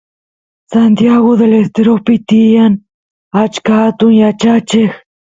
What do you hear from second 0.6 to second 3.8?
Santiagu Del Esteropi tiyan achka